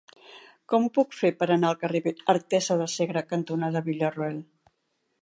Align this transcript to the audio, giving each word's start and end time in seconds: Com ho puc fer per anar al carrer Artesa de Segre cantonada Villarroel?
Com 0.71 0.87
ho 0.87 0.89
puc 0.95 1.13
fer 1.17 1.31
per 1.41 1.49
anar 1.57 1.69
al 1.71 1.77
carrer 1.83 2.15
Artesa 2.37 2.81
de 2.83 2.91
Segre 2.97 3.27
cantonada 3.35 3.89
Villarroel? 3.93 4.43